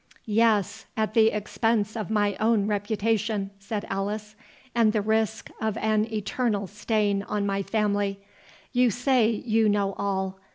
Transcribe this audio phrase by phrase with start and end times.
[0.25, 4.33] "Yes, at the expense of my own reputation," said Alice,
[4.73, 8.19] "and the risk of an eternal stain on my family.
[8.71, 10.39] You say you know all.